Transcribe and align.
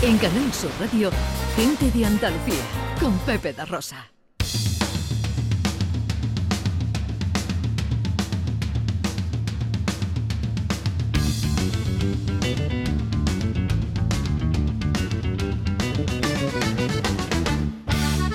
En 0.00 0.16
Canal 0.18 0.52
Sur 0.52 0.70
Radio, 0.78 1.10
Gente 1.56 1.90
de 1.90 2.06
Andalucía, 2.06 2.54
con 3.00 3.18
Pepe 3.18 3.52
da 3.52 3.64
Rosa. 3.64 4.08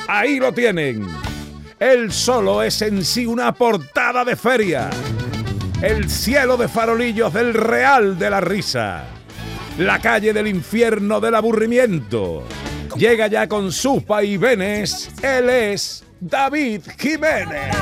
Ahí 0.09 0.39
lo 0.39 0.51
tienen. 0.51 1.07
El 1.79 2.11
solo 2.11 2.61
es 2.61 2.81
en 2.81 3.05
sí 3.05 3.25
una 3.25 3.53
portada 3.53 4.25
de 4.25 4.35
feria. 4.35 4.89
El 5.81 6.09
cielo 6.09 6.57
de 6.57 6.67
farolillos 6.67 7.33
del 7.33 7.53
Real 7.53 8.19
de 8.19 8.29
la 8.29 8.41
Risa. 8.41 9.22
La 9.77 9.99
calle 9.99 10.33
del 10.33 10.47
infierno 10.47 11.19
del 11.19 11.33
aburrimiento. 11.33 12.43
Llega 12.95 13.25
ya 13.27 13.47
con 13.47 13.71
sus 13.71 14.05
vaivenes. 14.05 15.09
Él 15.23 15.49
es 15.49 16.03
David 16.19 16.81
Jiménez. 16.97 17.75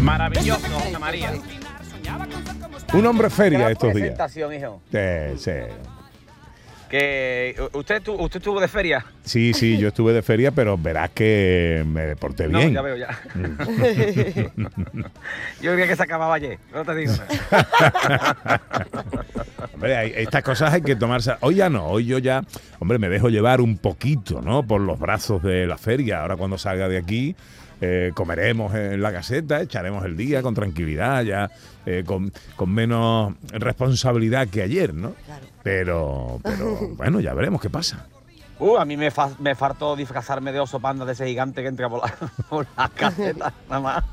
Maravilloso, 0.00 0.66
José 0.70 0.98
María. 0.98 1.32
Un 2.94 3.06
hombre 3.06 3.28
feria 3.28 3.70
estos 3.70 3.92
días. 3.94 4.36
hijo. 4.36 4.80
Sí, 4.90 5.38
sí. 5.38 5.50
Que 6.94 7.56
usted, 7.72 8.06
usted 8.06 8.38
estuvo 8.38 8.60
de 8.60 8.68
feria. 8.68 9.04
Sí, 9.24 9.52
sí, 9.52 9.76
yo 9.78 9.88
estuve 9.88 10.12
de 10.12 10.22
feria, 10.22 10.52
pero 10.52 10.78
verás 10.78 11.10
que 11.10 11.82
me 11.84 12.14
porté 12.14 12.46
bien. 12.46 12.72
No, 12.72 12.74
ya 12.74 12.82
veo 12.82 12.96
ya. 12.96 13.18
Yo 15.60 15.72
creía 15.72 15.88
que 15.88 15.96
se 15.96 16.02
acababa 16.04 16.36
ayer. 16.36 16.60
No 16.72 16.84
te 16.84 16.94
digo. 16.94 17.12
Hombre, 19.74 19.96
hay- 19.96 20.12
estas 20.16 20.44
cosas 20.44 20.72
hay 20.72 20.82
que 20.82 20.94
tomarse. 20.94 21.32
Hoy 21.40 21.56
ya 21.56 21.68
no, 21.68 21.84
hoy 21.86 22.06
yo 22.06 22.18
ya, 22.18 22.44
hombre, 22.78 23.00
me 23.00 23.08
dejo 23.08 23.28
llevar 23.28 23.60
un 23.60 23.76
poquito, 23.78 24.40
¿no? 24.40 24.64
Por 24.64 24.80
los 24.80 25.00
brazos 25.00 25.42
de 25.42 25.66
la 25.66 25.76
feria. 25.78 26.20
Ahora 26.22 26.36
cuando 26.36 26.58
salga 26.58 26.88
de 26.88 26.98
aquí, 26.98 27.34
eh, 27.86 28.12
comeremos 28.14 28.74
en 28.74 29.02
la 29.02 29.12
caseta, 29.12 29.60
echaremos 29.60 30.04
el 30.06 30.16
día 30.16 30.40
con 30.40 30.54
tranquilidad, 30.54 31.22
ya 31.22 31.50
eh, 31.84 32.02
con, 32.06 32.32
con 32.56 32.70
menos 32.72 33.34
responsabilidad 33.52 34.48
que 34.48 34.62
ayer, 34.62 34.94
¿no? 34.94 35.14
Pero, 35.62 36.40
pero 36.42 36.78
bueno, 36.96 37.20
ya 37.20 37.34
veremos 37.34 37.60
qué 37.60 37.68
pasa. 37.68 38.06
Uh, 38.58 38.76
a 38.78 38.84
mí 38.84 38.96
me, 38.96 39.10
fa- 39.10 39.34
me 39.38 39.54
faltó 39.54 39.96
disfrazarme 39.96 40.50
de 40.52 40.60
oso 40.60 40.80
panda 40.80 41.04
de 41.04 41.12
ese 41.12 41.26
gigante 41.26 41.60
que 41.60 41.68
entra 41.68 41.88
por 41.90 42.00
la, 42.08 42.14
por 42.48 42.66
la 42.76 42.88
caseta, 42.88 43.52
nada 43.68 43.80
más. 43.80 44.04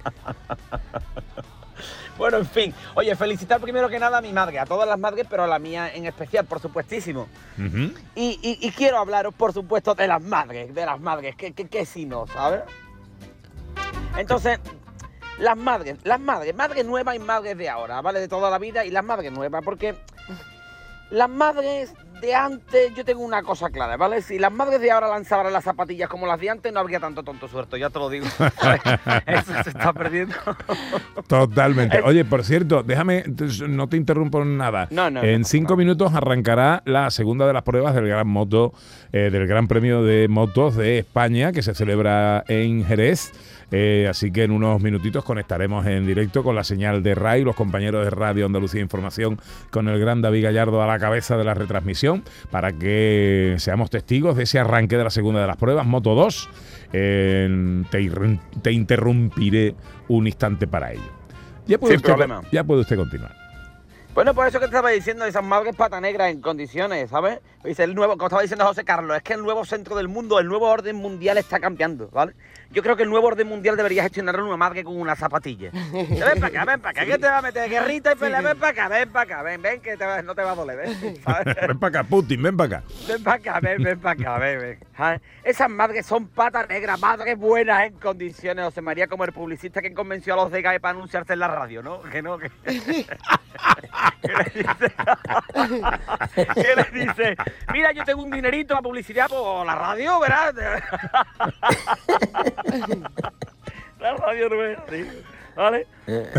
Bueno, 2.18 2.38
en 2.38 2.46
fin. 2.46 2.74
Oye, 2.96 3.16
felicitar 3.16 3.60
primero 3.62 3.88
que 3.90 3.98
nada 4.00 4.18
a 4.18 4.22
mi 4.22 4.34
madre, 4.34 4.60
a 4.60 4.66
todas 4.66 4.88
las 4.88 5.00
madres, 5.00 5.26
pero 5.30 5.44
a 5.44 5.48
la 5.48 5.60
mía 5.60 5.92
en 5.94 6.06
especial, 6.06 6.46
por 6.46 6.60
supuestísimo. 6.60 7.28
Y, 8.16 8.40
y- 8.42 8.58
y 8.62 8.72
quiero 8.72 8.98
hablaros, 9.00 9.34
por 9.34 9.54
supuesto, 9.54 9.96
de 9.96 10.08
las 10.08 10.22
madres, 10.22 10.74
de 10.76 10.86
las 10.86 11.00
madres, 11.00 11.36
que, 11.36 11.54
que, 11.54 11.68
que 11.68 11.86
si 11.86 12.06
no, 12.06 12.28
¿sabes? 12.28 12.62
Entonces, 14.22 14.60
las 15.40 15.58
madres, 15.58 15.98
las 16.04 16.20
madres, 16.20 16.56
madres 16.56 16.86
nuevas 16.86 17.16
y 17.16 17.20
madres 17.20 17.58
de 17.58 17.70
ahora, 17.70 18.02
¿vale? 18.02 18.20
De 18.20 18.28
toda 18.28 18.50
la 18.50 18.60
vida 18.60 18.86
y 18.86 18.92
las 18.92 19.04
madres 19.04 19.32
nuevas, 19.32 19.64
porque 19.66 19.96
las 21.10 21.30
madres 21.30 21.94
de 22.22 22.36
antes, 22.36 22.94
yo 22.96 23.04
tengo 23.04 23.22
una 23.22 23.42
cosa 23.42 23.72
clara, 23.72 23.98
¿vale? 23.98 24.22
Si 24.22 24.38
las 24.38 24.52
madres 24.52 24.80
de 24.80 24.92
ahora 24.92 25.10
lanzaran 25.10 25.52
las 25.52 25.64
zapatillas 25.64 26.08
como 26.08 26.28
las 26.28 26.40
de 26.40 26.52
antes, 26.52 26.72
no 26.72 26.80
habría 26.80 27.00
tanto 27.00 27.24
tonto 27.24 27.48
suelto, 27.48 27.78
ya 27.78 27.90
te 27.90 27.98
lo 27.98 28.10
digo. 28.10 28.28
Eso 29.26 29.64
se 29.64 29.72
está 29.72 29.92
perdiendo. 29.92 30.36
Totalmente. 31.28 32.00
Oye, 32.04 32.24
por 32.24 32.44
cierto, 32.44 32.84
déjame, 32.84 33.24
no 33.68 33.90
te 33.90 33.98
interrumpo 33.98 34.44
en 34.44 34.58
nada. 34.58 34.88
No, 34.92 35.10
no, 35.10 35.24
En 35.24 35.42
no, 35.42 35.48
cinco 35.48 35.76
minutos 35.76 36.14
arrancará 36.14 36.84
la 36.86 37.10
segunda 37.10 37.48
de 37.48 37.54
las 37.54 37.64
pruebas 37.64 37.96
del 37.96 38.08
Gran 38.08 38.28
Moto, 38.28 38.72
eh, 39.12 39.32
del 39.32 39.48
Gran 39.48 39.68
Premio 39.68 40.04
de 40.04 40.28
Motos 40.28 40.76
de 40.76 41.00
España, 41.00 41.52
que 41.52 41.64
se 41.64 41.74
celebra 41.74 42.44
en 42.48 42.86
Jerez. 42.86 43.32
Eh, 43.72 44.08
así 44.10 44.32
que 44.32 44.44
en 44.44 44.52
unos 44.52 44.82
minutitos 44.82 45.24
conectaremos 45.24 45.86
en 45.86 46.06
directo 46.06 46.44
con 46.44 46.56
la 46.56 46.64
señal 46.64 47.02
de 47.04 47.16
RAI, 47.16 47.44
los 47.44 47.56
compañeros 47.56 48.04
de 48.04 48.10
Radio 48.10 48.46
Andalucía 48.46 48.82
Información, 48.82 49.40
con 49.70 49.88
el 49.88 50.00
gran 50.00 50.22
David 50.22 50.44
Gallardo 50.44 50.82
a 50.82 50.88
la 50.88 51.00
cabeza 51.00 51.38
de 51.38 51.46
la 51.46 51.54
retransmisión, 51.54 52.24
para 52.50 52.74
que 52.74 53.56
seamos 53.58 53.90
testigos 53.90 54.36
de 54.36 54.44
ese 54.44 54.60
arranque 54.60 54.98
de 54.98 55.04
la 55.06 55.10
segunda 55.10 55.42
de 55.42 55.48
las 55.48 55.58
pruebas, 55.58 55.86
Moto 55.86 56.16
2. 56.16 56.50
Eh, 56.94 57.84
te, 57.90 58.72
interrumpiré 58.72 59.76
un 60.10 60.28
instante 60.28 60.68
para 60.68 60.92
ello. 60.92 61.02
Ya 61.68 61.78
puede, 61.78 61.94
Sin 61.94 61.98
usted, 61.98 62.10
problema. 62.10 62.42
ya 62.52 62.64
puede 62.64 62.82
usted 62.82 62.98
continuar. 62.98 63.41
Bueno, 64.14 64.34
por 64.34 64.46
eso 64.46 64.60
que 64.60 64.66
te 64.66 64.72
estaba 64.72 64.90
diciendo, 64.90 65.24
esas 65.26 65.44
madres 65.44 65.74
pata 65.74 66.02
negra 66.02 66.30
en 66.30 66.42
condiciones, 66.42 67.10
¿sabes? 67.10 67.40
Dice 67.64 67.86
el 67.86 67.96
nuevo, 67.96 68.14
como 68.14 68.26
estaba 68.28 68.42
diciendo 68.42 68.66
José 68.66 68.84
Carlos, 68.84 69.16
es 69.16 69.24
que 69.24 69.34
el 69.34 69.42
nuevo 69.42 69.64
centro 69.64 69.96
del 69.96 70.10
mundo, 70.10 70.38
el 70.40 70.48
nuevo 70.48 70.68
orden 70.68 70.98
mundial 70.98 71.38
está 71.38 71.62
cambiando, 71.62 72.10
¿vale? 72.10 72.34
Yo 72.72 72.84
creo 72.84 72.96
que 72.98 73.04
el 73.04 73.10
nuevo 73.10 73.28
orden 73.28 73.48
mundial 73.48 73.78
debería 73.78 74.04
gestionarlo 74.04 74.46
una 74.46 74.58
madre 74.58 74.84
con 74.84 75.00
una 75.00 75.16
zapatilla. 75.16 75.72
Ven 75.72 76.40
para 76.40 76.48
acá, 76.48 76.66
ven 76.66 76.82
para 76.82 76.90
acá, 76.90 77.06
que 77.06 77.18
te 77.18 77.26
va 77.28 77.38
a 77.38 77.42
meter 77.42 77.70
guerrita 77.70 78.12
y 78.12 78.16
pelea, 78.16 78.42
ven 78.42 78.58
para 78.60 78.72
acá, 78.72 78.88
ven 78.90 79.10
para 79.12 79.24
acá, 79.24 79.44
ven, 79.44 79.62
ven, 79.62 79.82
que 79.82 79.96
te 79.96 80.06
va- 80.06 80.22
no 80.22 80.36
te 80.36 80.42
va 80.44 80.52
a 80.52 80.56
doler, 80.56 80.78
ven, 80.78 81.22
¿sabes? 81.24 81.56
Ven 81.68 81.80
para 81.80 82.00
acá, 82.02 82.10
Putin, 82.10 82.44
ven 82.44 82.58
para 82.58 82.78
acá. 82.78 82.88
Ven 83.08 83.24
para 83.24 83.36
acá, 83.38 83.60
ven, 83.62 83.82
ven 83.84 84.00
para 84.00 84.12
acá, 84.22 84.38
ven, 84.40 84.60
ven. 84.60 84.80
¿sabes? 84.98 85.22
Esas 85.44 85.70
madres 85.70 86.06
son 86.06 86.28
patas 86.28 86.68
negras, 86.68 87.00
madres 87.00 87.38
buenas 87.38 87.86
en 87.88 87.94
condiciones. 87.94 88.66
José 88.66 88.82
María, 88.82 89.08
como 89.08 89.24
el 89.24 89.32
publicista 89.32 89.82
que 89.82 89.94
convenció 89.94 90.34
a 90.34 90.38
los 90.38 90.52
de 90.52 90.62
GAE 90.62 90.80
para 90.82 90.98
anunciarse 90.98 91.34
en 91.34 91.40
la 91.40 91.48
radio, 91.48 91.82
¿no? 91.82 92.02
Que 92.04 92.22
no, 92.22 92.38
que. 92.38 92.52
que 94.22 94.28
le 94.28 94.44
dice. 94.64 94.94
que 96.54 96.76
le 96.76 97.06
dice. 97.06 97.36
Mira, 97.74 97.92
yo 97.92 98.04
tengo 98.04 98.24
un 98.24 98.32
dinerito 98.32 98.76
a 98.76 98.82
publicidad 98.82 99.28
por 99.28 99.66
la 99.66 99.76
radio, 99.76 100.20
¿verdad? 100.20 100.54
la 104.00 104.14
radio 104.16 104.50
no 104.50 104.66
es 104.66 104.80
así, 104.80 105.24
¿vale? 105.56 105.88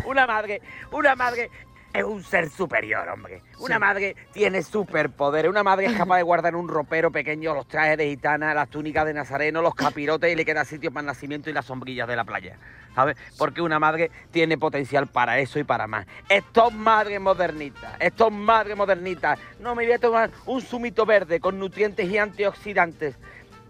Una 0.05 0.27
madre, 0.27 0.61
una 0.91 1.15
madre 1.15 1.51
es 1.93 2.05
un 2.05 2.23
ser 2.23 2.49
superior, 2.49 3.07
hombre. 3.09 3.43
Una 3.59 3.79
madre 3.79 4.17
tiene 4.33 4.63
superpoderes. 4.63 5.51
Una 5.51 5.63
madre 5.63 5.87
es 5.87 5.93
capaz 5.93 6.17
de 6.17 6.23
guardar 6.23 6.55
en 6.55 6.61
un 6.61 6.69
ropero 6.69 7.11
pequeño 7.11 7.55
los 7.55 7.69
trajes 7.69 7.99
de 7.99 8.09
gitana, 8.09 8.55
las 8.55 8.69
túnicas 8.71 9.05
de 9.05 9.15
nazareno, 9.15 9.61
los 9.61 9.75
capirotes 9.75 10.33
y 10.33 10.37
le 10.37 10.45
queda 10.45 10.65
sitio 10.65 10.91
para 10.91 11.03
el 11.03 11.07
nacimiento 11.07 11.51
y 11.51 11.53
las 11.53 11.67
sombrillas 11.67 12.09
de 12.09 12.17
la 12.17 12.25
playa. 12.25 12.57
¿Sabes? 12.95 13.17
Porque 13.39 13.63
una 13.63 13.79
madre 13.79 14.11
tiene 14.31 14.59
potencial 14.59 15.07
para 15.07 15.39
eso 15.39 15.59
y 15.59 15.65
para 15.65 15.87
más. 15.87 16.07
Estos 16.29 16.73
madres 16.73 17.21
modernitas, 17.21 17.95
estos 18.01 18.31
madres 18.33 18.77
modernitas, 18.77 19.39
no 19.61 19.75
me 19.75 19.85
voy 19.85 19.93
a 19.93 19.99
tomar 19.99 20.31
un 20.47 20.61
zumito 20.61 21.07
verde 21.07 21.41
con 21.41 21.59
nutrientes 21.59 22.09
y 22.09 22.19
antioxidantes. 22.19 23.17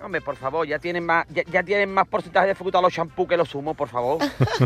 Hombre, 0.03 0.21
por 0.21 0.37
favor, 0.37 0.67
ya 0.67 0.79
tienen 0.79 1.07
más, 1.07 1.27
ya, 1.29 1.43
ya 1.45 1.63
tienen 1.63 1.93
más 1.95 2.09
porcentaje 2.09 2.49
de 2.49 2.55
fruta 2.55 2.81
los 2.81 2.93
champú 2.93 3.27
que 3.27 3.37
los 3.37 3.49
zumos, 3.49 3.77
por 3.77 3.89
favor. 3.89 4.19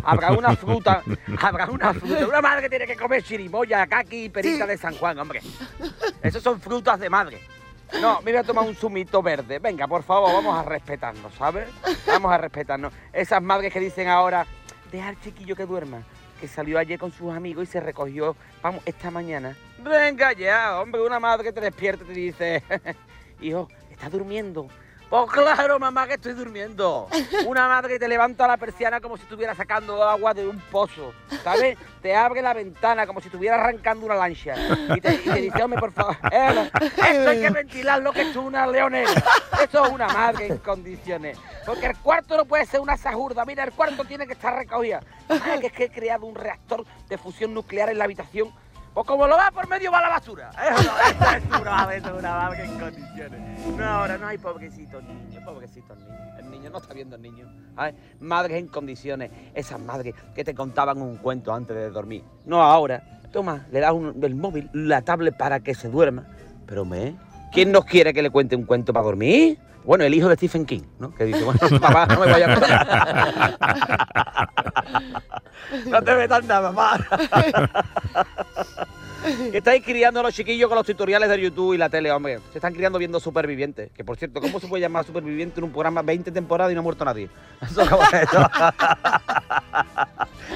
Habrá 0.03 0.33
una 0.33 0.57
fruta, 0.57 1.03
habrá 1.41 1.67
una 1.67 1.93
fruta. 1.93 2.27
Una 2.27 2.41
madre 2.41 2.63
que 2.63 2.71
tiene 2.71 2.87
que 2.87 2.97
comer 2.97 3.23
chirimoya, 3.23 3.87
caqui 3.87 4.25
y 4.25 4.29
perita 4.31 4.67
de 4.67 4.79
San 4.79 4.95
Juan, 4.97 5.19
hombre. 5.19 5.43
Esos 6.23 6.43
son 6.43 6.59
frutas 6.61 6.99
de 6.99 7.11
madre. 7.11 7.39
No, 8.01 8.21
me 8.23 8.33
voy 8.33 8.41
a 8.41 8.45
tomar 8.45 8.65
un 8.65 8.75
zumito 8.75 9.23
verde. 9.23 9.59
Venga, 9.59 9.87
por 9.87 10.03
favor, 10.03 10.33
vamos 10.33 10.59
a 10.59 10.63
respetarnos, 10.63 11.35
¿sabes? 11.35 11.69
Vamos 12.07 12.33
a 12.33 12.39
respetarnos. 12.39 12.93
Esas 13.13 13.43
madres 13.43 13.73
que 13.73 13.81
dicen 13.81 14.09
ahora, 14.09 14.47
deja 14.91 15.09
al 15.09 15.21
chiquillo 15.21 15.55
que 15.55 15.67
duerma, 15.67 16.03
que 16.41 16.49
salió 16.49 16.79
ayer 16.79 16.99
con 16.99 17.13
sus 17.13 17.33
amigos 17.35 17.69
y 17.69 17.73
se 17.73 17.81
recogió, 17.81 18.37
vamos, 18.63 18.83
esta 18.87 19.11
mañana. 19.11 19.55
Venga 19.79 20.33
ya, 20.33 20.81
hombre, 20.81 21.03
una 21.03 21.21
madre 21.21 21.45
que 21.45 21.53
te 21.53 21.61
despierta 21.61 22.05
y 22.05 22.07
te 22.07 22.13
dice, 22.13 22.63
hijo, 23.41 23.69
¿estás 23.91 24.11
durmiendo? 24.11 24.69
Pues 25.09 25.31
claro, 25.31 25.79
mamá, 25.79 26.09
que 26.09 26.15
estoy 26.15 26.33
durmiendo. 26.33 27.09
Una 27.47 27.69
madre 27.69 27.95
que 27.95 27.99
te 28.01 28.09
levanta 28.09 28.47
la 28.49 28.57
persiana 28.57 29.01
como 29.01 29.17
si 29.17 29.23
estuviera 29.23 29.55
sacando 29.55 30.03
agua 30.03 30.35
de 30.35 30.49
un 30.49 30.59
pozo, 30.59 31.13
¿sabes? 31.45 31.79
Te 32.03 32.15
abre 32.17 32.43
la 32.43 32.53
ventana 32.53 33.07
como 33.07 33.21
si 33.21 33.29
estuviera 33.29 33.55
arrancando 33.55 34.05
una 34.07 34.17
lancha. 34.17 34.55
Y 34.97 35.01
te, 35.01 35.11
dice, 35.41 35.63
hombre, 35.63 35.79
por 35.79 35.93
favor, 35.93 36.17
eh, 36.33 36.71
esto 36.83 37.31
hay 37.31 37.41
que 37.41 37.51
ventilarlo, 37.51 38.13
que 38.13 38.23
es 38.23 38.37
una 38.37 38.67
leonera. 38.67 39.11
Esto 39.63 39.87
es 39.87 39.93
una 39.93 40.09
madre 40.09 40.49
en 40.49 40.59
condiciones. 40.59 41.39
Porque 41.65 41.87
el 41.87 41.97
cuarto 41.99 42.37
no 42.37 42.45
puede 42.45 42.67
ser 42.67 42.81
una 42.81 42.97
sajurda. 42.97 43.45
Mira, 43.45 43.63
el 43.63 43.73
cuarto 43.73 44.05
tiene 44.05 44.27
que 44.27 44.33
estar 44.33 44.57
recogido. 44.57 45.01
Ay, 45.29 45.61
que 45.61 45.67
es 45.69 45.73
que 45.73 45.85
he 45.85 45.91
creado 45.91 46.27
un 46.27 46.35
reactor 46.35 46.85
de 47.09 47.17
fusión 47.17 47.55
nuclear 47.55 47.91
en 47.91 47.99
la 47.99 48.05
habitación. 48.05 48.53
Pues 48.97 49.07
como 49.07 49.27
lo 49.27 49.37
va 49.37 49.51
por 49.51 49.69
medio 49.69 49.93
va 49.93 50.01
la 50.01 50.09
basura. 50.09 50.51
Es 50.57 52.03
una 52.11 52.33
madre 52.35 52.65
en 52.65 52.79
condiciones. 52.81 53.67
No, 53.77 53.85
ahora 53.85 54.17
no 54.17 54.27
hay 54.27 54.39
pobrecitos 54.39 55.05
niños, 55.05 55.45
pobrecitos 55.45 55.99
niños. 55.99 56.39
El 56.39 56.51
niño 56.51 56.71
no 56.71 56.79
está 56.79 56.95
viendo 56.95 57.17
el 57.17 57.21
niño. 57.21 57.47
Ay, 57.77 57.95
Madres 58.21 58.57
en 58.57 58.69
condiciones. 58.69 59.31
Esas 59.53 59.79
madres 59.81 60.15
que 60.35 60.45
te 60.45 60.55
contaban 60.55 61.03
un 61.03 61.19
cuento 61.19 61.53
antes 61.53 61.77
de 61.77 61.91
dormir. 61.91 62.25
No 62.47 62.63
ahora. 62.63 63.21
Toma, 63.31 63.67
le 63.71 63.81
das 63.81 63.93
el 64.23 64.35
móvil, 64.35 64.71
la 64.73 65.03
tablet 65.03 65.37
para 65.37 65.61
que 65.61 65.75
se 65.75 65.91
duerma. 65.91 66.29
Pero 66.65 66.87
me, 66.87 67.17
¿quién 67.53 67.73
nos 67.73 67.85
quiere 67.85 68.15
que 68.15 68.23
le 68.23 68.31
cuente 68.31 68.57
un 68.57 68.65
cuento 68.65 68.95
para 68.95 69.05
dormir? 69.05 69.59
Bueno, 69.87 70.05
el 70.05 70.13
hijo 70.15 70.29
de 70.29 70.35
Stephen 70.35 70.67
King, 70.67 70.83
¿no? 70.99 71.15
Que 71.15 71.25
dice, 71.25 71.45
bueno, 71.45 71.61
papá, 71.81 72.07
no 72.07 72.21
me 72.21 72.27
vaya 72.27 72.55
a 73.61 73.97
No 75.87 76.03
te 76.03 76.15
metas 76.15 76.45
nada, 76.45 76.73
papá. 76.73 76.99
que 79.53 79.59
estáis 79.59 79.85
criando 79.85 80.21
a 80.21 80.23
los 80.25 80.35
chiquillos 80.35 80.69
con 80.69 80.77
los 80.77 80.87
tutoriales 80.87 81.29
de 81.29 81.41
YouTube 81.41 81.75
y 81.75 81.79
la 81.79 81.89
tele, 81.89 82.11
hombre. 82.11 82.41
Se 82.53 82.59
están 82.59 82.75
criando 82.75 82.99
viendo 82.99 83.21
Supervivientes. 83.21 83.93
Que 83.93 84.05
por 84.05 84.17
cierto, 84.17 84.41
¿cómo 84.41 84.59
se 84.59 84.67
puede 84.67 84.81
llamar 84.81 85.05
Superviviente 85.05 85.61
en 85.61 85.65
un 85.65 85.71
programa 85.71 86.03
20 86.03 86.33
temporadas 86.33 86.73
y 86.73 86.75
no 86.75 86.81
ha 86.81 86.85
muerto 86.85 87.05
nadie? 87.05 87.29
Eso, 87.63 87.83
eso. 87.83 88.51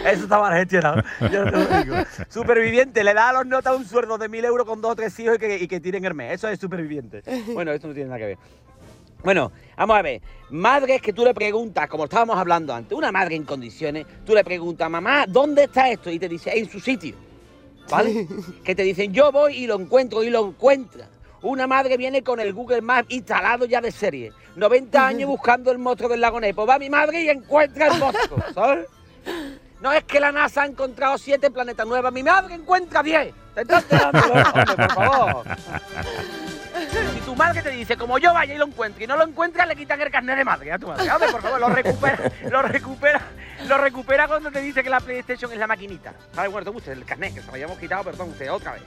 eso 0.06 0.22
está 0.24 0.40
mal 0.40 0.54
gestionado. 0.54 1.02
Yo 1.20 1.44
te 1.44 1.50
lo 1.52 1.64
digo. 1.82 1.96
Superviviente, 2.28 3.04
le 3.04 3.14
da 3.14 3.30
a 3.30 3.32
los 3.32 3.46
notas 3.46 3.76
un 3.76 3.86
sueldo 3.86 4.18
de 4.18 4.28
mil 4.28 4.44
euros 4.44 4.66
con 4.66 4.80
dos 4.80 4.92
o 4.92 4.96
tres 4.96 5.18
hijos 5.20 5.36
y 5.36 5.38
que, 5.38 5.56
y 5.58 5.68
que 5.68 5.80
tiren 5.80 6.04
el 6.04 6.14
mes. 6.14 6.34
Eso 6.34 6.48
es 6.48 6.58
superviviente. 6.58 7.22
Bueno, 7.52 7.70
esto 7.72 7.86
no 7.88 7.94
tiene 7.94 8.08
nada 8.08 8.18
que 8.18 8.26
ver. 8.26 8.38
Bueno, 9.22 9.52
vamos 9.76 9.96
a 9.96 10.02
ver. 10.02 10.22
Madres 10.50 11.00
que 11.00 11.12
tú 11.12 11.24
le 11.24 11.34
preguntas, 11.34 11.88
como 11.88 12.04
estábamos 12.04 12.36
hablando 12.36 12.74
antes, 12.74 12.96
una 12.96 13.12
madre 13.12 13.36
en 13.36 13.44
condiciones, 13.44 14.06
tú 14.24 14.34
le 14.34 14.42
preguntas, 14.42 14.90
mamá, 14.90 15.26
¿dónde 15.28 15.64
está 15.64 15.90
esto? 15.90 16.10
Y 16.10 16.18
te 16.18 16.28
dice, 16.28 16.56
en 16.56 16.68
su 16.68 16.80
sitio. 16.80 17.14
¿Vale? 17.88 18.26
que 18.64 18.74
te 18.74 18.82
dicen, 18.82 19.12
yo 19.12 19.32
voy 19.32 19.56
y 19.56 19.66
lo 19.66 19.74
encuentro 19.74 20.22
y 20.22 20.30
lo 20.30 20.46
encuentra. 20.46 21.08
Una 21.42 21.66
madre 21.66 21.96
viene 21.96 22.22
con 22.22 22.38
el 22.38 22.52
Google 22.52 22.82
Maps 22.82 23.10
instalado 23.10 23.64
ya 23.64 23.80
de 23.80 23.90
serie. 23.90 24.32
90 24.56 25.06
años 25.06 25.28
buscando 25.28 25.72
el 25.72 25.78
monstruo 25.78 26.08
del 26.08 26.20
lago 26.20 26.38
Nepo. 26.38 26.66
Va 26.66 26.78
mi 26.78 26.90
madre 26.90 27.22
y 27.22 27.28
encuentra 27.30 27.88
el 27.88 27.98
monstruo, 27.98 28.38
¿sabes? 28.54 28.86
No 29.80 29.92
es 29.92 30.04
que 30.04 30.20
la 30.20 30.30
NASA 30.30 30.62
ha 30.62 30.66
encontrado 30.66 31.16
siete 31.16 31.50
planetas 31.50 31.86
nuevos, 31.86 32.12
mi 32.12 32.22
madre 32.22 32.54
encuentra 32.54 33.02
10. 33.02 33.32
¿Te 33.54 33.62
estás 33.62 33.84
hombre, 33.90 34.22
por 34.76 34.92
favor? 34.92 35.44
Tu 37.30 37.36
madre 37.36 37.62
te 37.62 37.70
dice, 37.70 37.96
como 37.96 38.18
yo 38.18 38.34
vaya 38.34 38.54
y 38.54 38.58
lo 38.58 38.64
encuentre 38.64 39.04
y 39.04 39.06
no 39.06 39.16
lo 39.16 39.22
encuentra, 39.22 39.64
le 39.64 39.76
quitan 39.76 40.00
el 40.00 40.10
carnet 40.10 40.36
de 40.36 40.44
madre 40.44 40.72
a 40.72 40.78
tu 40.80 40.88
madre. 40.88 41.08
Por 41.30 41.40
favor, 41.40 41.60
lo 41.60 41.68
recupera, 41.68 42.18
lo 42.50 42.60
recupera, 42.62 43.20
lo 43.68 43.78
recupera 43.78 44.26
cuando 44.26 44.50
te 44.50 44.60
dice 44.60 44.82
que 44.82 44.90
la 44.90 44.98
PlayStation 44.98 45.52
es 45.52 45.58
la 45.58 45.68
maquinita. 45.68 46.12
¿Sabes? 46.34 46.50
Bueno, 46.50 46.64
te 46.64 46.70
gusta 46.72 46.90
el 46.90 47.04
carnet, 47.04 47.32
que 47.32 47.40
se 47.40 47.46
lo 47.46 47.52
habíamos 47.52 47.78
quitado, 47.78 48.02
perdón, 48.02 48.30
usted, 48.30 48.50
otra 48.50 48.72
vez. 48.72 48.82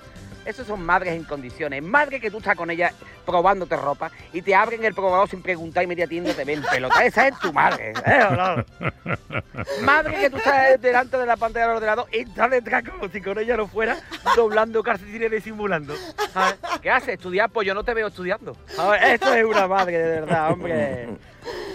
Esos 0.46 0.68
son 0.68 0.86
madres 0.86 1.14
en 1.14 1.24
condiciones. 1.24 1.82
Madre 1.82 2.20
que 2.20 2.30
tú 2.30 2.38
estás 2.38 2.56
con 2.56 2.70
ella 2.70 2.94
probándote 3.26 3.76
ropa 3.78 4.12
y 4.34 4.42
te 4.42 4.54
abren 4.54 4.84
el 4.84 4.94
probador 4.94 5.30
sin 5.30 5.42
preguntar 5.42 5.84
y 5.84 5.88
media 5.88 6.08
tienda 6.08 6.34
te 6.34 6.44
ven 6.44 6.62
pelota. 6.70 7.04
Esa 7.06 7.28
es 7.28 7.40
tu 7.40 7.54
madre. 7.54 7.94
¿eh? 8.06 8.64
Madre 9.84 10.16
que 10.20 10.30
tú 10.30 10.38
estás 10.38 10.82
delante 10.82 11.18
de 11.18 11.26
la 11.26 11.38
pantalla 11.38 11.68
del 11.68 11.76
ordenador 11.78 12.08
y 12.12 12.20
estás 12.20 12.52
detrás 12.52 12.84
como 12.84 13.08
si 13.08 13.22
con 13.22 13.38
ella 13.40 13.58
no 13.58 13.68
fuera, 13.68 13.98
doblando 14.36 14.84
calcetines 14.84 15.32
disimulando. 15.32 15.96
¿Sabes? 16.34 16.56
¿Qué 16.82 16.90
haces? 16.90 17.16
¿Estudiar? 17.16 17.50
Pues 17.50 17.68
yo 17.68 17.74
no 17.74 17.84
te 17.84 17.94
veo 17.94 18.08
estudiando. 18.08 18.58
Esto 19.02 19.34
es 19.34 19.46
una 19.46 19.68
madre, 19.68 19.98
de 19.98 20.22
verdad, 20.22 20.52
hombre. 20.52 21.08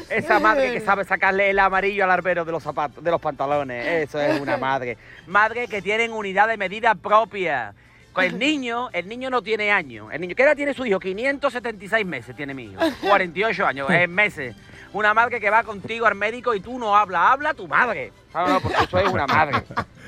Esa 0.09 0.38
madre 0.38 0.73
que 0.73 0.81
sabe 0.81 1.05
sacarle 1.05 1.50
el 1.50 1.59
amarillo 1.59 2.05
al 2.05 2.11
arbero 2.11 2.44
de 2.44 2.53
los 2.53 2.62
zapatos, 2.62 3.03
de 3.03 3.11
los 3.11 3.21
pantalones. 3.21 4.09
Eso 4.09 4.21
es 4.21 4.41
una 4.41 4.56
madre. 4.56 4.97
Madre 5.26 5.69
que 5.69 5.82
tienen 5.82 6.12
unidad 6.12 6.49
de 6.49 6.56
medida 6.56 6.94
propia. 6.94 7.75
El 8.16 8.38
niño, 8.38 8.88
el 8.93 9.08
niño 9.08 9.31
no 9.31 9.43
tiene 9.43 9.70
años. 9.70 10.08
El 10.12 10.20
niño, 10.20 10.34
¿qué 10.34 10.43
edad 10.43 10.56
tiene 10.56 10.75
su 10.75 10.84
hijo? 10.84 10.99
576 10.99 12.06
meses 12.06 12.34
tiene 12.34 12.55
mi 12.55 12.64
hijo. 12.64 12.81
48 13.00 13.66
años, 13.66 13.90
en 13.90 14.12
meses. 14.12 14.56
Una 14.93 15.14
madre 15.14 15.40
que 15.40 15.50
va 15.50 15.62
contigo 15.62 16.06
al 16.06 16.14
médico 16.14 16.55
y 16.55 16.60
tú 16.60 16.78
no 16.78 16.96
hablas, 16.96 17.32
habla 17.32 17.55
tu 17.55 17.69
madre. 17.69 18.12
No, 18.34 18.60
porque 18.60 18.84
eso 18.84 18.99
es 18.99 19.08
una 19.08 19.26
madre. 19.26 19.62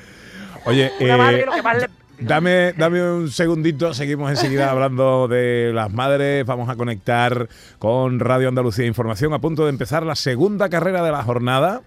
Oye, 0.65 0.91
Una 0.99 1.17
madre 1.17 1.41
eh, 1.41 1.45
lo 1.45 1.51
que 1.53 1.61
más 1.61 1.77
le... 1.77 1.89
Dame, 2.19 2.73
dame 2.73 3.01
un 3.01 3.31
segundito, 3.31 3.95
seguimos 3.95 4.29
enseguida 4.29 4.69
hablando 4.69 5.27
de 5.27 5.71
las 5.73 5.91
madres, 5.91 6.45
vamos 6.45 6.69
a 6.69 6.75
conectar 6.75 7.49
con 7.79 8.19
Radio 8.19 8.47
Andalucía 8.47 8.85
Información, 8.85 9.33
a 9.33 9.39
punto 9.39 9.63
de 9.63 9.71
empezar 9.71 10.05
la 10.05 10.15
segunda 10.15 10.69
carrera 10.69 11.01
de 11.03 11.11
la 11.11 11.23
jornada. 11.23 11.81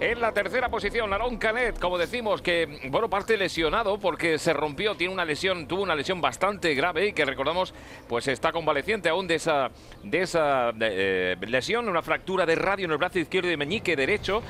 En 0.00 0.18
la 0.18 0.32
tercera 0.32 0.70
posición, 0.70 1.12
Aaron 1.12 1.36
Canet, 1.36 1.78
como 1.78 1.98
decimos, 1.98 2.40
que 2.40 2.88
bueno, 2.88 3.10
parte 3.10 3.36
lesionado 3.36 3.98
porque 3.98 4.38
se 4.38 4.54
rompió, 4.54 4.94
tiene 4.94 5.12
una 5.12 5.26
lesión, 5.26 5.68
tuvo 5.68 5.82
una 5.82 5.94
lesión 5.94 6.22
bastante 6.22 6.74
grave 6.74 7.08
y 7.08 7.12
que 7.12 7.26
recordamos, 7.26 7.74
pues 8.08 8.26
está 8.26 8.50
convaleciente 8.50 9.10
aún 9.10 9.26
de 9.26 9.34
esa, 9.34 9.70
de 10.02 10.22
esa 10.22 10.72
eh, 10.80 11.36
lesión, 11.42 11.86
una 11.86 12.00
fractura 12.00 12.46
de 12.46 12.54
radio 12.54 12.86
en 12.86 12.92
el 12.92 12.96
brazo 12.96 13.18
izquierdo 13.18 13.52
y 13.52 13.58
meñique 13.58 13.94
derecho. 13.94 14.42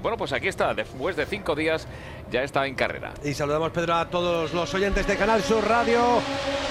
Bueno, 0.00 0.16
pues 0.16 0.32
aquí 0.32 0.46
está, 0.46 0.72
después 0.72 1.16
de 1.16 1.26
cinco 1.26 1.56
días 1.56 1.88
ya 2.30 2.42
está 2.42 2.66
en 2.66 2.74
carrera. 2.74 3.14
Y 3.24 3.34
saludamos, 3.34 3.70
Pedro, 3.70 3.94
a 3.94 4.08
todos 4.08 4.52
los 4.52 4.72
oyentes 4.74 5.06
de 5.06 5.16
Canal 5.16 5.42
Sur 5.42 5.66
Radio, 5.66 6.00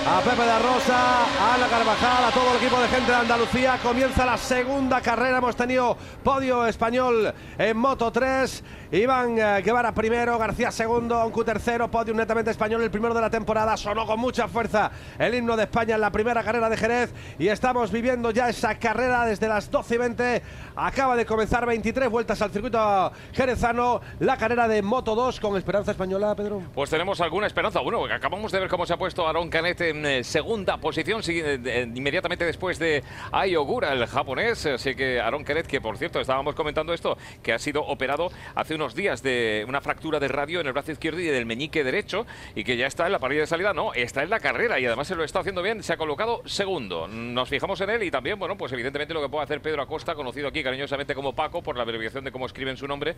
a 0.07 0.19
Pepe 0.21 0.41
de 0.41 0.59
Rosa, 0.59 1.23
a 1.23 1.55
Ana 1.55 1.67
Carvajal, 1.67 2.25
a 2.25 2.31
todo 2.31 2.51
el 2.51 2.57
equipo 2.57 2.79
de 2.79 2.87
gente 2.87 3.11
de 3.11 3.17
Andalucía. 3.17 3.79
Comienza 3.81 4.25
la 4.25 4.37
segunda 4.37 5.01
carrera. 5.01 5.37
Hemos 5.37 5.55
tenido 5.55 5.97
podio 6.23 6.65
español 6.67 7.33
en 7.57 7.77
Moto 7.77 8.11
3. 8.11 8.63
Iván 8.91 9.37
eh, 9.37 9.61
Guevara 9.63 9.93
primero, 9.93 10.37
García 10.37 10.71
segundo, 10.71 11.19
Oncu 11.19 11.43
tercero, 11.43 11.89
podio 11.89 12.13
netamente 12.13 12.51
español, 12.51 12.81
el 12.83 12.91
primero 12.91 13.13
de 13.13 13.21
la 13.21 13.29
temporada. 13.29 13.75
Sonó 13.77 14.05
con 14.05 14.19
mucha 14.19 14.47
fuerza 14.47 14.91
el 15.17 15.33
himno 15.33 15.57
de 15.57 15.63
España 15.63 15.95
en 15.95 16.01
la 16.01 16.11
primera 16.11 16.43
carrera 16.43 16.69
de 16.69 16.77
Jerez 16.77 17.13
y 17.39 17.47
estamos 17.47 17.91
viviendo 17.91 18.31
ya 18.31 18.47
esa 18.47 18.75
carrera 18.75 19.25
desde 19.25 19.47
las 19.47 19.71
12 19.71 19.95
y 19.95 19.97
20. 19.97 20.43
Acaba 20.75 21.15
de 21.15 21.25
comenzar 21.25 21.65
23 21.65 22.09
vueltas 22.09 22.41
al 22.41 22.51
circuito 22.51 23.11
jerezano, 23.33 24.01
la 24.19 24.37
carrera 24.37 24.67
de 24.67 24.81
Moto 24.81 25.15
2 25.15 25.39
con 25.45 25.57
esperanza 25.57 25.91
española, 25.91 26.33
Pedro. 26.33 26.63
Pues 26.73 26.89
tenemos 26.89 27.21
alguna 27.21 27.45
esperanza. 27.45 27.79
Bueno, 27.79 28.03
acabamos 28.05 28.51
de 28.51 28.59
ver 28.59 28.67
cómo 28.67 28.87
se 28.87 28.93
ha 28.93 28.97
puesto 28.97 29.27
Aaron 29.27 29.47
Canet 29.49 29.79
en 29.81 30.03
eh, 30.03 30.23
segunda 30.23 30.77
posición, 30.77 31.21
eh, 31.27 31.87
inmediatamente 31.93 32.45
después 32.45 32.79
de 32.79 33.03
Ai 33.31 33.55
Ogura, 33.55 33.93
el 33.93 34.07
japonés. 34.07 34.65
Así 34.65 34.95
que 34.95 35.19
Aaron 35.19 35.43
Canet, 35.43 35.67
que 35.67 35.79
por 35.79 35.99
cierto 35.99 36.19
estábamos 36.19 36.55
comentando 36.55 36.93
esto, 36.93 37.15
que 37.43 37.53
ha 37.53 37.59
sido 37.59 37.85
operado 37.85 38.31
hace 38.55 38.73
unos 38.73 38.95
días 38.95 39.21
de 39.21 39.63
una 39.67 39.81
fractura 39.81 40.19
de 40.19 40.29
radio 40.29 40.61
en 40.61 40.67
el 40.67 40.73
brazo 40.73 40.93
izquierdo 40.93 41.19
y 41.19 41.25
del 41.25 41.45
meñique 41.45 41.83
derecho 41.83 42.25
y 42.55 42.63
que 42.63 42.75
ya 42.75 42.87
está 42.87 43.05
en 43.05 43.11
la 43.11 43.19
parrilla 43.19 43.41
de 43.41 43.47
salida. 43.47 43.71
No, 43.71 43.93
está 43.93 44.23
en 44.23 44.31
la 44.31 44.39
carrera 44.39 44.79
y 44.79 44.87
además 44.87 45.07
se 45.07 45.15
lo 45.15 45.23
está 45.23 45.41
haciendo 45.41 45.61
bien. 45.61 45.83
Se 45.83 45.93
ha 45.93 45.97
colocado 45.97 46.41
segundo. 46.45 47.07
Nos 47.07 47.49
fijamos 47.49 47.79
en 47.81 47.91
él 47.91 48.01
y 48.01 48.09
también, 48.09 48.39
bueno, 48.39 48.57
pues 48.57 48.71
evidentemente 48.71 49.13
lo 49.13 49.21
que 49.21 49.29
puede 49.29 49.43
hacer 49.43 49.61
Pedro 49.61 49.83
Acosta, 49.83 50.15
conocido 50.15 50.47
aquí 50.47 50.63
cariñosamente 50.63 51.13
como 51.13 51.33
Paco, 51.33 51.61
por 51.61 51.77
la 51.77 51.83
abreviación 51.83 52.23
de 52.23 52.31
cómo 52.31 52.47
escriben 52.47 52.77
su 52.77 52.87
nombre, 52.87 53.15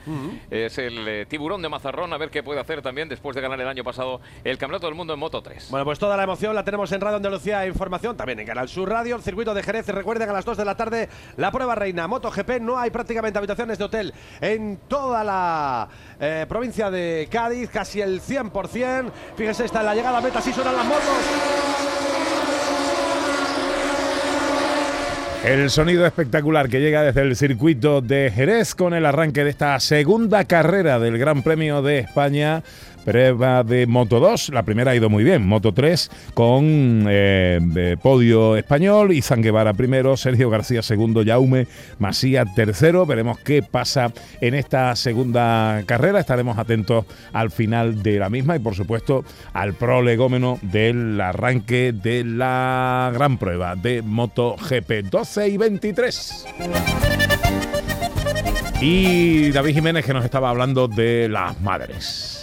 es 0.52 0.78
el 0.78 1.08
eh, 1.08 1.26
tiburón 1.26 1.62
de 1.62 1.70
Mazarrón. 1.70 2.17
A 2.18 2.20
ver 2.20 2.32
qué 2.32 2.42
puede 2.42 2.60
hacer 2.60 2.82
también 2.82 3.08
después 3.08 3.36
de 3.36 3.44
ganar 3.44 3.62
el 3.62 3.68
año 3.68 3.84
pasado 3.84 4.22
el 4.44 4.58
Campeonato 4.58 4.88
del 4.88 4.96
Mundo 4.96 5.14
en 5.14 5.20
Moto 5.20 5.40
3. 5.44 5.68
Bueno, 5.70 5.86
pues 5.86 6.00
toda 6.00 6.18
la 6.18 6.24
emoción 6.24 6.56
la 6.56 6.64
tenemos 6.64 6.92
en 6.92 7.00
Radio 7.00 7.18
Andalucía 7.18 7.68
Información, 7.68 8.18
también 8.18 8.40
en 8.40 8.48
Canal 8.48 8.68
Sur 8.68 8.90
Radio, 8.90 9.18
el 9.18 9.22
circuito 9.22 9.54
de 9.54 9.62
Jerez. 9.62 9.88
Recuerden 9.90 10.28
a 10.28 10.34
las 10.34 10.44
2 10.44 10.58
de 10.58 10.66
la 10.66 10.74
tarde 10.74 11.10
la 11.36 11.52
prueba 11.52 11.76
reina 11.76 12.08
MotoGP. 12.08 12.60
No 12.60 12.80
hay 12.80 12.90
prácticamente 12.90 13.38
habitaciones 13.38 13.78
de 13.78 13.84
hotel 13.84 14.14
en 14.42 14.80
toda 14.88 15.24
la 15.24 15.90
eh, 16.20 16.48
provincia 16.50 16.90
de 16.90 17.28
Cádiz, 17.32 17.70
casi 17.70 18.02
el 18.02 18.20
100%. 18.20 19.12
Fíjense, 19.36 19.66
está 19.66 19.82
en 19.82 19.86
la 19.86 19.94
llegada 19.94 20.18
a 20.18 20.22
meta, 20.22 20.40
así 20.40 20.52
suenan 20.52 20.76
las 20.76 20.86
motos. 20.88 21.77
El 25.48 25.70
sonido 25.70 26.06
espectacular 26.06 26.68
que 26.68 26.82
llega 26.82 27.04
desde 27.04 27.22
el 27.22 27.38
circuito 27.38 28.02
de 28.02 28.30
Jerez 28.36 28.76
con 28.76 28.94
el 28.94 29.06
arranque 29.06 29.46
de 29.46 29.50
esta 29.50 29.80
segunda 29.80 30.44
carrera 30.44 31.00
del 31.00 31.18
Gran 31.18 31.42
Premio 31.42 31.82
de 31.82 32.00
España. 32.00 32.64
Prueba 33.08 33.64
de 33.64 33.88
Moto 33.88 34.20
2, 34.20 34.50
la 34.50 34.64
primera 34.64 34.92
ha 34.92 34.96
ido 34.96 35.10
muy 35.10 35.24
bien, 35.24 35.48
Moto 35.48 35.74
3 35.74 36.12
con 36.34 37.06
eh, 37.08 37.58
de 37.62 37.96
podio 37.96 38.58
español, 38.58 39.14
Izan 39.14 39.42
Guevara 39.42 39.74
primero, 39.74 40.18
Sergio 40.18 40.50
García 40.50 40.82
segundo, 40.82 41.24
Jaume 41.26 41.68
Masía 42.00 42.44
tercero. 42.54 43.06
Veremos 43.06 43.40
qué 43.40 43.64
pasa 43.64 44.12
en 44.42 44.56
esta 44.56 44.94
segunda 44.98 45.84
carrera, 45.86 46.20
estaremos 46.20 46.58
atentos 46.58 47.06
al 47.32 47.50
final 47.50 48.04
de 48.04 48.20
la 48.20 48.30
misma 48.30 48.58
y 48.58 48.60
por 48.60 48.76
supuesto 48.76 49.24
al 49.54 49.74
prolegómeno 49.76 50.60
del 50.62 51.22
arranque 51.22 51.94
de 51.94 52.26
la 52.26 53.10
gran 53.14 53.38
prueba 53.38 53.78
de 53.78 54.02
MotoGP 54.02 55.10
12 55.10 55.48
y 55.48 55.56
23. 55.56 56.46
Y 58.82 59.52
David 59.52 59.76
Jiménez 59.76 60.06
que 60.06 60.14
nos 60.14 60.26
estaba 60.26 60.50
hablando 60.50 60.90
de 60.90 61.30
las 61.30 61.58
madres. 61.62 62.37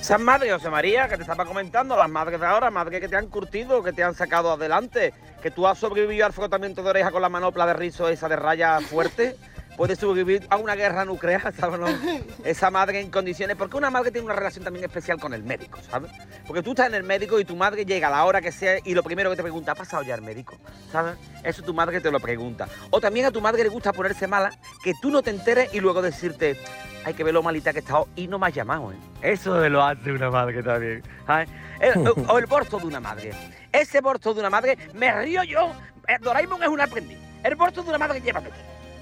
Esas 0.00 0.18
madres, 0.18 0.50
José 0.50 0.70
María, 0.70 1.08
que 1.08 1.16
te 1.16 1.22
estaba 1.22 1.44
comentando, 1.44 1.94
las 1.94 2.08
madres 2.08 2.40
de 2.40 2.46
ahora, 2.46 2.70
madres 2.70 3.02
que 3.02 3.08
te 3.08 3.16
han 3.16 3.26
curtido, 3.26 3.82
que 3.82 3.92
te 3.92 4.02
han 4.02 4.14
sacado 4.14 4.50
adelante, 4.50 5.12
que 5.42 5.50
tú 5.50 5.66
has 5.66 5.78
sobrevivido 5.78 6.24
al 6.24 6.32
frotamiento 6.32 6.82
de 6.82 6.88
oreja 6.88 7.10
con 7.10 7.20
la 7.20 7.28
manopla 7.28 7.66
de 7.66 7.74
rizo 7.74 8.08
esa 8.08 8.26
de 8.26 8.36
raya 8.36 8.80
fuerte, 8.80 9.36
puedes 9.76 9.98
sobrevivir 9.98 10.46
a 10.50 10.56
una 10.56 10.74
guerra 10.74 11.04
nuclear, 11.04 11.52
¿sabes? 11.58 11.80
no? 11.80 11.86
Esa 12.44 12.70
madre 12.70 13.00
en 13.00 13.10
condiciones, 13.10 13.56
porque 13.56 13.76
una 13.76 13.90
madre 13.90 14.10
tiene 14.10 14.24
una 14.26 14.34
relación 14.34 14.64
también 14.64 14.84
especial 14.84 15.18
con 15.18 15.34
el 15.34 15.42
médico, 15.42 15.78
¿sabes? 15.90 16.10
Porque 16.46 16.62
tú 16.62 16.70
estás 16.70 16.88
en 16.88 16.94
el 16.94 17.02
médico 17.02 17.38
y 17.40 17.44
tu 17.44 17.56
madre 17.56 17.84
llega 17.84 18.08
a 18.08 18.10
la 18.10 18.24
hora 18.24 18.40
que 18.40 18.52
sea 18.52 18.78
y 18.84 18.94
lo 18.94 19.02
primero 19.02 19.30
que 19.30 19.36
te 19.36 19.42
pregunta, 19.42 19.72
¿ha 19.72 19.74
pasado 19.76 20.02
ya 20.02 20.14
el 20.14 20.22
médico? 20.22 20.56
¿Sabes? 20.92 21.14
Eso 21.42 21.62
tu 21.62 21.72
madre 21.74 22.00
te 22.00 22.10
lo 22.10 22.20
pregunta. 22.20 22.68
O 22.90 23.00
también 23.00 23.26
a 23.26 23.30
tu 23.30 23.40
madre 23.40 23.62
le 23.62 23.68
gusta 23.68 23.92
ponerse 23.92 24.26
mala, 24.26 24.50
que 24.82 24.92
tú 25.00 25.10
no 25.10 25.22
te 25.22 25.30
enteres 25.30 25.72
y 25.74 25.80
luego 25.80 26.02
decirte, 26.02 26.56
hay 27.04 27.14
que 27.14 27.24
ver 27.24 27.32
lo 27.34 27.42
malita 27.42 27.72
que 27.72 27.78
he 27.78 27.82
estado 27.82 28.08
y 28.16 28.26
no 28.28 28.38
me 28.38 28.48
has 28.48 28.54
llamado, 28.54 28.92
¿eh? 28.92 28.96
Eso 29.22 29.68
lo 29.68 29.82
hace 29.82 30.12
una 30.12 30.30
madre 30.30 30.62
también. 30.62 31.02
¿sabes? 31.26 31.48
El- 31.80 32.06
o 32.28 32.38
el 32.38 32.46
borzo 32.46 32.78
de 32.78 32.86
una 32.86 33.00
madre. 33.00 33.30
Ese 33.72 34.00
borzo 34.00 34.34
de 34.34 34.40
una 34.40 34.50
madre, 34.50 34.76
me 34.94 35.10
río 35.12 35.42
yo. 35.44 35.72
Eh, 36.08 36.16
Doraemon 36.20 36.62
es 36.62 36.68
un 36.68 36.80
aprendiz. 36.80 37.18
El 37.42 37.54
borzo 37.54 37.82
de 37.82 37.88
una 37.90 37.98
madre 37.98 38.20
lleva 38.20 38.40
todo. 38.40 38.52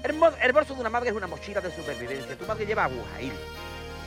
El, 0.03 0.53
bolso 0.53 0.73
de 0.73 0.79
una 0.79 0.89
madre 0.89 1.09
es 1.09 1.15
una 1.15 1.27
mochila 1.27 1.61
de 1.61 1.71
supervivencia. 1.71 2.37
Tu 2.37 2.45
madre 2.45 2.65
lleva 2.65 2.85
aguja, 2.85 3.21
hilo. 3.21 3.35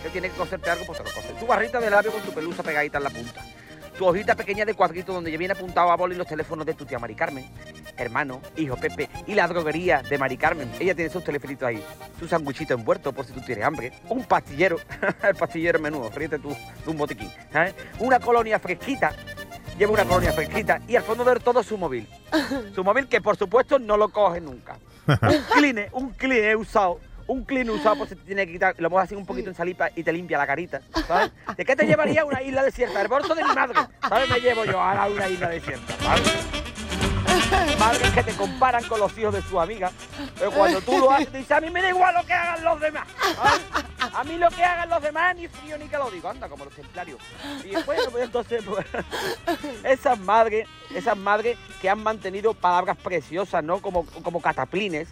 que 0.02 0.08
tiene 0.08 0.30
que 0.30 0.36
coserte 0.36 0.70
algo, 0.70 0.86
pues 0.86 0.98
te 0.98 1.04
lo 1.04 1.14
cose. 1.14 1.34
Tu 1.38 1.46
barrita 1.46 1.80
de 1.80 1.90
labio 1.90 2.12
con 2.12 2.22
tu 2.22 2.32
pelusa 2.32 2.62
pegadita 2.62 2.98
en 2.98 3.04
la 3.04 3.10
punta. 3.10 3.44
Tu 3.96 4.06
hojita 4.06 4.34
pequeña 4.34 4.64
de 4.64 4.72
cuadrito 4.72 5.12
donde 5.12 5.30
ya 5.30 5.36
viene 5.36 5.52
apuntado 5.52 5.92
a 5.92 5.96
boli 5.96 6.16
los 6.16 6.26
teléfonos 6.26 6.64
de 6.64 6.72
tu 6.72 6.86
tía 6.86 6.98
Mari 6.98 7.14
Carmen, 7.14 7.44
hermano, 7.98 8.40
hijo 8.56 8.74
Pepe 8.76 9.10
y 9.26 9.34
la 9.34 9.46
droguería 9.46 10.02
de 10.02 10.16
Mari 10.16 10.38
Carmen. 10.38 10.72
Ella 10.80 10.94
tiene 10.94 11.10
sus 11.10 11.22
telefonitos 11.22 11.68
ahí, 11.68 11.84
su 12.18 12.26
sanguichito 12.26 12.72
envuelto 12.72 13.12
por 13.12 13.26
si 13.26 13.32
tú 13.32 13.42
tienes 13.42 13.64
hambre, 13.64 13.92
un 14.08 14.24
pastillero, 14.24 14.78
el 15.22 15.34
pastillero 15.34 15.78
menudo, 15.78 16.10
fríete 16.10 16.38
tú 16.38 16.48
de 16.48 16.90
un 16.90 16.96
botiquín, 16.96 17.30
¿sabes? 17.52 17.74
Una 17.98 18.18
colonia 18.18 18.58
fresquita, 18.58 19.12
lleva 19.78 19.92
una 19.92 20.06
colonia 20.06 20.32
fresquita 20.32 20.80
y 20.88 20.96
al 20.96 21.02
fondo 21.02 21.22
de 21.22 21.38
todo 21.38 21.62
su 21.62 21.76
móvil. 21.76 22.08
Su 22.74 22.84
móvil 22.84 23.06
que 23.08 23.20
por 23.20 23.36
supuesto 23.36 23.78
no 23.78 23.96
lo 23.96 24.08
coge 24.08 24.40
nunca. 24.40 24.76
Un 25.06 25.42
clean, 25.54 25.88
un 25.92 26.10
clean 26.10 26.56
usado 26.56 27.00
un 27.26 27.44
clean 27.44 27.70
usado 27.70 27.96
pues 27.96 28.10
se 28.10 28.16
te 28.16 28.24
tiene 28.24 28.46
que 28.46 28.52
quitar, 28.52 28.74
lo 28.78 28.90
mojas 28.90 29.06
así 29.06 29.14
un 29.14 29.24
poquito 29.24 29.48
en 29.48 29.54
salipa 29.54 29.90
y 29.94 30.02
te 30.02 30.12
limpia 30.12 30.38
la 30.38 30.46
carita, 30.46 30.82
¿sabes? 31.06 31.30
¿De 31.56 31.64
qué 31.64 31.76
te 31.76 31.86
llevaría 31.86 32.24
una 32.24 32.42
isla 32.42 32.62
desierta? 32.62 33.00
El 33.00 33.08
bolso 33.08 33.34
de 33.34 33.44
mi 33.44 33.54
madre, 33.54 33.78
¿sabes? 34.06 34.28
Me 34.28 34.40
llevo 34.40 34.64
yo 34.64 34.80
a 34.80 35.06
una 35.06 35.28
isla 35.28 35.48
desierta, 35.48 35.94
¿sabes? 36.02 36.61
Madres 37.82 38.10
que 38.12 38.22
te 38.22 38.32
comparan 38.34 38.84
con 38.84 39.00
los 39.00 39.18
hijos 39.18 39.34
de 39.34 39.42
su 39.42 39.60
amiga, 39.60 39.90
pero 40.38 40.52
cuando 40.52 40.80
tú 40.82 40.98
lo 40.98 41.10
haces, 41.10 41.32
dices, 41.32 41.50
a 41.50 41.60
mí 41.60 41.68
me 41.68 41.82
da 41.82 41.88
igual 41.88 42.14
lo 42.14 42.24
que 42.24 42.32
hagan 42.32 42.62
los 42.64 42.80
demás, 42.80 43.08
¿sabes? 43.34 43.60
A 44.14 44.22
mí 44.22 44.38
lo 44.38 44.48
que 44.50 44.62
hagan 44.62 44.88
los 44.88 45.02
demás 45.02 45.34
ni 45.34 45.48
frío 45.48 45.76
ni 45.78 45.88
lo 45.88 46.08
digo, 46.10 46.28
anda, 46.28 46.48
como 46.48 46.64
los 46.64 46.74
templarios. 46.74 47.18
Y 47.64 47.70
después, 47.70 48.00
pues, 48.12 48.24
entonces, 48.26 48.62
pues, 48.64 48.86
esas 49.82 50.16
madres, 50.20 50.68
esas 50.94 51.16
madres 51.16 51.58
que 51.80 51.90
han 51.90 52.00
mantenido 52.02 52.54
palabras 52.54 52.96
preciosas, 52.98 53.64
¿no? 53.64 53.80
Como, 53.80 54.06
como 54.22 54.40
cataplines, 54.40 55.08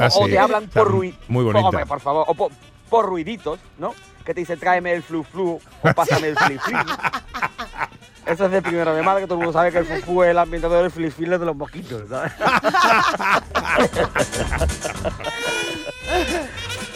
Ah, 0.00 0.08
o 0.14 0.24
sí. 0.24 0.30
te 0.30 0.38
hablan 0.38 0.68
por 0.68 0.88
ruido. 0.90 1.16
Muy 1.28 1.44
bonita. 1.44 1.66
Hombre, 1.66 1.86
por 1.86 2.00
favor. 2.00 2.24
O 2.28 2.34
por, 2.34 2.50
por 2.88 3.06
ruiditos, 3.06 3.60
¿no? 3.78 3.94
Que 4.24 4.34
te 4.34 4.40
dicen 4.40 4.58
tráeme 4.58 4.92
el 4.92 5.02
flu 5.02 5.22
flu 5.22 5.60
o 5.82 5.92
pásame 5.94 6.28
el 6.28 6.36
fli 6.36 6.58
fli. 6.58 6.74
Eso 8.26 8.46
es 8.46 8.50
de 8.50 8.60
primero 8.60 8.92
de 8.94 9.02
madre, 9.02 9.22
que 9.22 9.28
todo 9.28 9.38
el 9.38 9.44
mundo 9.44 9.58
sabe 9.58 9.70
que 9.70 9.78
el 9.78 9.86
fufu 9.86 10.24
es 10.24 10.30
el 10.30 10.38
ambientador 10.38 10.82
del 10.82 10.90
fli 11.12 11.26
de 11.26 11.38
los 11.38 11.56
mosquitos, 11.56 12.08
¿sabes? 12.08 12.32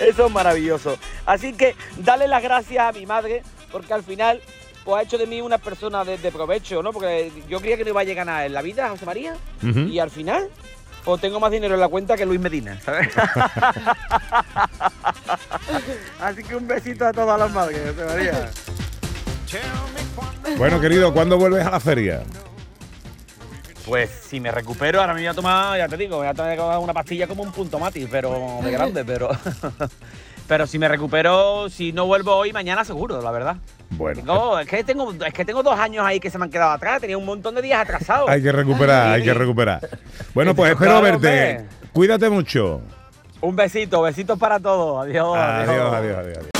Eso 0.01 0.27
es 0.27 0.33
maravilloso. 0.33 0.99
Así 1.27 1.53
que 1.53 1.77
dale 1.99 2.27
las 2.27 2.43
gracias 2.43 2.89
a 2.89 2.93
mi 2.93 3.07
madre, 3.07 3.45
porque 3.71 3.95
al 3.95 4.03
final 4.03 4.41
pues 4.85 4.99
ha 4.99 5.03
hecho 5.03 5.19
de 5.19 5.27
mí 5.27 5.41
una 5.41 5.59
persona 5.59 6.05
de, 6.05 6.19
de 6.19 6.33
provecho, 6.33 6.83
¿no? 6.83 6.93
Porque 6.93 7.31
yo 7.49 7.61
creía 7.61 7.77
que 7.77 7.85
no 7.85 7.91
iba 7.91 8.01
a 8.01 8.05
llegar 8.05 8.27
nada 8.27 8.47
en 8.47 8.53
la 8.53 8.63
vida, 8.63 8.89
José 8.89 9.07
María, 9.07 9.37
y 9.63 10.01
al 10.01 10.11
final 10.11 10.49
pues 11.05 11.21
tengo 11.21 11.39
más 11.41 11.51
dinero 11.51 11.75
en 11.75 11.81
la 11.81 11.89
cuenta 11.89 12.17
que 12.17 12.25
Luis 12.27 12.41
Medina, 12.41 12.79
¿sabes? 12.81 13.09
Así 16.21 16.43
que 16.43 16.57
un 16.57 16.67
besito 16.67 17.07
a 17.07 17.13
todas 17.13 17.39
las 17.39 17.51
madres, 17.53 17.95
José 17.95 18.07
María. 18.07 18.51
Bueno, 20.57 20.81
querido, 20.81 21.13
¿cuándo 21.13 21.39
vuelves 21.39 21.67
a 21.67 21.71
la 21.71 21.81
feria? 21.81 22.23
Pues 23.87 24.11
si 24.11 24.41
me 24.41 24.51
recupero, 24.53 25.01
ahora 25.01 25.15
me 25.15 25.21
voy 25.21 25.27
a 25.27 25.35
tomar, 25.35 25.79
ya 25.79 25.89
te 25.89 25.97
digo, 25.97 26.19
voy 26.19 26.27
a 26.27 26.35
tomar 26.35 26.59
una 26.79 26.93
pastilla 26.93 27.27
como 27.27 27.43
un 27.43 27.51
punto 27.51 27.79
mati, 27.79 28.07
pero 28.07 28.61
de 28.63 28.71
grande, 28.71 29.05
pero. 29.05 29.31
Pero 30.51 30.67
si 30.67 30.81
me 30.81 30.89
recupero, 30.89 31.71
si 31.71 31.93
no 31.93 32.07
vuelvo 32.07 32.35
hoy, 32.35 32.53
mañana 32.53 32.85
seguro, 32.85 33.23
la 33.23 33.31
verdad. 33.31 33.59
Bueno, 33.91 34.23
No, 34.25 34.59
es 34.59 34.67
que 34.67 34.83
tengo, 34.83 35.13
es 35.25 35.33
que 35.33 35.45
tengo 35.45 35.63
dos 35.63 35.79
años 35.79 36.05
ahí 36.05 36.19
que 36.19 36.29
se 36.29 36.39
me 36.39 36.45
han 36.47 36.51
quedado 36.51 36.73
atrás, 36.73 37.01
tenía 37.01 37.17
un 37.17 37.25
montón 37.25 37.55
de 37.55 37.63
días 37.63 37.81
atrasados. 37.81 38.29
hay 38.29 38.43
que 38.43 38.51
recuperar, 38.51 39.13
hay 39.13 39.23
que 39.23 39.33
recuperar. 39.33 39.89
Bueno, 40.35 40.53
pues 40.57 40.73
espero 40.73 41.01
verte. 41.03 41.67
Cuídate 41.93 42.29
mucho. 42.29 42.81
Un 43.41 43.55
besito, 43.55 44.03
besitos 44.03 44.37
para 44.41 44.59
todos. 44.59 45.05
Adiós. 45.07 45.37
Adiós, 45.37 45.93
adiós, 45.93 46.19
adiós. 46.19 46.39
adiós. 46.39 46.60